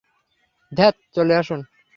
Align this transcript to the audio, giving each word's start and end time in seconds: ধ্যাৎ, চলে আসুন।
ধ্যাৎ, 0.71 0.95
চলে 1.13 1.35
আসুন। 1.35 1.61